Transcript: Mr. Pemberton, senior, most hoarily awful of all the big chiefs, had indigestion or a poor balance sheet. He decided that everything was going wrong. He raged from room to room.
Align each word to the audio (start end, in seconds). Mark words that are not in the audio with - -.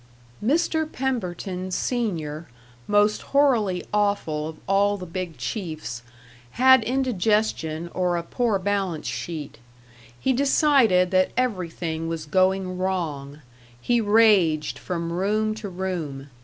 Mr. 0.43 0.91
Pemberton, 0.91 1.69
senior, 1.69 2.47
most 2.87 3.21
hoarily 3.21 3.85
awful 3.93 4.47
of 4.49 4.57
all 4.65 4.97
the 4.97 5.05
big 5.05 5.37
chiefs, 5.37 6.01
had 6.53 6.83
indigestion 6.85 7.87
or 7.93 8.17
a 8.17 8.23
poor 8.23 8.57
balance 8.57 9.05
sheet. 9.05 9.59
He 10.19 10.33
decided 10.33 11.11
that 11.11 11.29
everything 11.37 12.07
was 12.07 12.25
going 12.25 12.79
wrong. 12.79 13.41
He 13.79 14.01
raged 14.01 14.79
from 14.79 15.13
room 15.13 15.53
to 15.53 15.69
room. 15.69 16.29